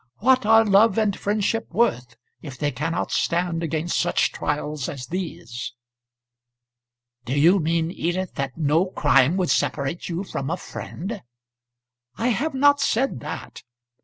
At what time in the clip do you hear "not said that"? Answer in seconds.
12.55-13.61